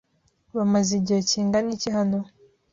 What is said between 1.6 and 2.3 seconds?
iki hano?